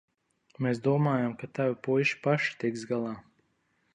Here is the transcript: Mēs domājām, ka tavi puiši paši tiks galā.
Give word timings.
Mēs 0.65 0.79
domājām, 0.87 1.35
ka 1.43 1.49
tavi 1.59 1.77
puiši 1.87 2.19
paši 2.25 2.57
tiks 2.65 2.89
galā. 2.95 3.15